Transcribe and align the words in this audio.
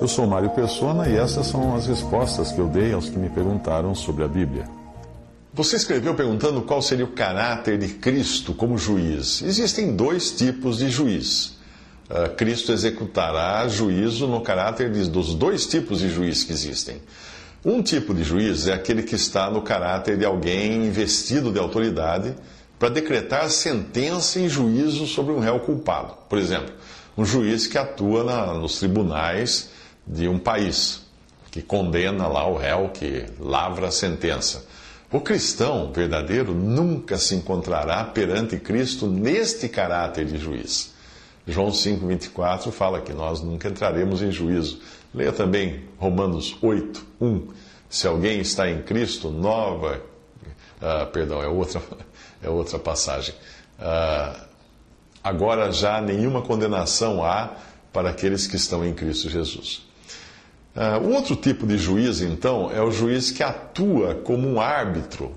Eu 0.00 0.06
sou 0.06 0.28
Mário 0.28 0.50
Persona 0.50 1.08
e 1.08 1.16
essas 1.16 1.48
são 1.48 1.74
as 1.74 1.88
respostas 1.88 2.52
que 2.52 2.60
eu 2.60 2.68
dei 2.68 2.92
aos 2.92 3.08
que 3.08 3.18
me 3.18 3.28
perguntaram 3.28 3.96
sobre 3.96 4.22
a 4.22 4.28
Bíblia. 4.28 4.64
Você 5.52 5.74
escreveu 5.74 6.14
perguntando 6.14 6.62
qual 6.62 6.80
seria 6.80 7.04
o 7.04 7.12
caráter 7.12 7.76
de 7.78 7.88
Cristo 7.88 8.54
como 8.54 8.78
juiz. 8.78 9.42
Existem 9.42 9.96
dois 9.96 10.30
tipos 10.30 10.78
de 10.78 10.88
juiz. 10.88 11.58
Uh, 12.08 12.32
Cristo 12.36 12.70
executará 12.70 13.66
juízo 13.66 14.28
no 14.28 14.40
caráter 14.40 14.88
dos 15.08 15.34
dois 15.34 15.66
tipos 15.66 15.98
de 15.98 16.08
juiz 16.08 16.44
que 16.44 16.52
existem. 16.52 17.02
Um 17.64 17.82
tipo 17.82 18.14
de 18.14 18.22
juiz 18.22 18.68
é 18.68 18.74
aquele 18.74 19.02
que 19.02 19.16
está 19.16 19.50
no 19.50 19.62
caráter 19.62 20.16
de 20.16 20.24
alguém 20.24 20.86
investido 20.86 21.50
de 21.50 21.58
autoridade 21.58 22.36
para 22.78 22.88
decretar 22.88 23.50
sentença 23.50 24.38
em 24.38 24.48
juízo 24.48 25.08
sobre 25.08 25.32
um 25.32 25.40
réu 25.40 25.58
culpado. 25.58 26.14
Por 26.28 26.38
exemplo, 26.38 26.72
um 27.16 27.24
juiz 27.24 27.66
que 27.66 27.76
atua 27.76 28.22
na, 28.22 28.54
nos 28.54 28.78
tribunais 28.78 29.76
de 30.08 30.26
um 30.26 30.38
país, 30.38 31.02
que 31.50 31.60
condena 31.60 32.26
lá 32.26 32.48
o 32.48 32.56
réu, 32.56 32.88
que 32.88 33.26
lavra 33.38 33.88
a 33.88 33.90
sentença. 33.90 34.64
O 35.12 35.20
cristão 35.20 35.92
verdadeiro 35.92 36.54
nunca 36.54 37.18
se 37.18 37.34
encontrará 37.34 38.04
perante 38.04 38.58
Cristo 38.58 39.06
neste 39.06 39.68
caráter 39.68 40.26
de 40.26 40.38
juiz. 40.38 40.94
João 41.46 41.68
5,24 41.68 42.70
fala 42.70 43.00
que 43.00 43.12
nós 43.12 43.40
nunca 43.40 43.68
entraremos 43.68 44.20
em 44.20 44.30
juízo. 44.30 44.80
Leia 45.14 45.32
também 45.32 45.84
Romanos 45.98 46.56
8, 46.60 47.06
1. 47.20 47.48
Se 47.88 48.06
alguém 48.06 48.40
está 48.40 48.70
em 48.70 48.82
Cristo, 48.82 49.30
nova. 49.30 50.02
Ah, 50.80 51.06
perdão, 51.06 51.42
é 51.42 51.48
outra, 51.48 51.80
é 52.42 52.50
outra 52.50 52.78
passagem. 52.78 53.34
Ah, 53.78 54.44
agora 55.24 55.72
já 55.72 56.02
nenhuma 56.02 56.42
condenação 56.42 57.24
há 57.24 57.56
para 57.90 58.10
aqueles 58.10 58.46
que 58.46 58.56
estão 58.56 58.84
em 58.84 58.92
Cristo 58.92 59.30
Jesus. 59.30 59.88
O 61.02 61.12
outro 61.12 61.34
tipo 61.34 61.66
de 61.66 61.76
juiz, 61.76 62.20
então, 62.20 62.70
é 62.72 62.80
o 62.80 62.90
juiz 62.90 63.32
que 63.32 63.42
atua 63.42 64.14
como 64.14 64.48
um 64.48 64.60
árbitro, 64.60 65.32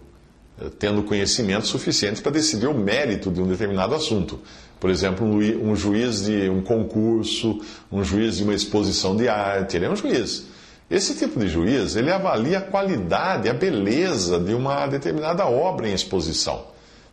eh, 0.62 0.70
tendo 0.78 1.02
conhecimento 1.02 1.66
suficiente 1.66 2.22
para 2.22 2.32
decidir 2.32 2.68
o 2.68 2.74
mérito 2.76 3.32
de 3.32 3.42
um 3.42 3.48
determinado 3.48 3.96
assunto. 3.96 4.40
Por 4.80 4.92
exemplo, 4.92 5.26
um 5.26 5.76
juiz 5.76 6.26
de 6.26 6.48
um 6.48 6.62
concurso, 6.62 7.60
um 7.92 8.04
juiz 8.04 8.38
de 8.38 8.44
uma 8.44 8.54
exposição 8.54 9.16
de 9.16 9.28
arte, 9.28 9.78
ele 9.78 9.86
é 9.86 9.90
um 9.90 9.96
juiz. 9.96 10.46
Esse 10.90 11.16
tipo 11.16 11.40
de 11.40 11.48
juiz, 11.48 11.96
ele 11.96 12.12
avalia 12.12 12.60
a 12.60 12.62
qualidade, 12.62 13.50
a 13.50 13.54
beleza 13.54 14.40
de 14.40 14.54
uma 14.54 14.86
determinada 14.88 15.46
obra 15.48 15.88
em 15.88 15.94
exposição. 15.94 16.66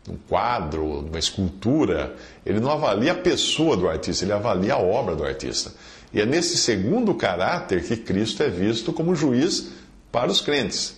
Um 0.09 0.17
quadro, 0.27 1.01
uma 1.01 1.19
escultura, 1.19 2.15
ele 2.45 2.59
não 2.59 2.71
avalia 2.71 3.11
a 3.11 3.15
pessoa 3.15 3.77
do 3.77 3.87
artista, 3.87 4.25
ele 4.25 4.33
avalia 4.33 4.73
a 4.73 4.79
obra 4.79 5.15
do 5.15 5.23
artista. 5.23 5.71
E 6.11 6.19
é 6.19 6.25
nesse 6.25 6.57
segundo 6.57 7.13
caráter 7.13 7.83
que 7.83 7.95
Cristo 7.95 8.41
é 8.41 8.49
visto 8.49 8.91
como 8.91 9.15
juiz 9.15 9.69
para 10.11 10.31
os 10.31 10.41
crentes. 10.41 10.97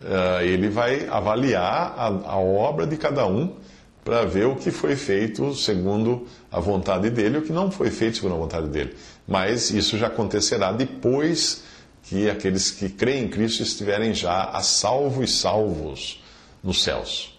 Uh, 0.00 0.42
ele 0.42 0.68
vai 0.68 1.06
avaliar 1.08 1.94
a, 1.96 2.38
obra 2.38 2.86
de 2.86 2.96
cada 2.96 3.26
um 3.26 3.54
para 4.02 4.24
ver 4.24 4.46
o 4.46 4.56
que 4.56 4.70
foi 4.70 4.96
feito 4.96 5.54
segundo 5.54 6.26
a 6.50 6.58
vontade 6.58 7.10
dele 7.10 7.36
o 7.36 7.42
que 7.42 7.52
não 7.52 7.70
foi 7.70 7.90
feito 7.90 8.16
segundo 8.16 8.34
a 8.34 8.38
vontade 8.38 8.68
dele. 8.68 8.96
Mas 9.28 9.70
isso 9.70 9.98
já 9.98 10.06
acontecerá 10.06 10.72
depois 10.72 11.62
que 12.02 12.28
aqueles 12.28 12.70
que 12.70 12.88
creem 12.88 13.24
em 13.24 13.28
Cristo 13.28 13.62
estiverem 13.62 14.14
já 14.14 14.44
a 14.44 14.62
salvo 14.62 15.22
e 15.22 15.28
salvos 15.28 16.24
nos 16.64 16.82
céus. 16.82 17.38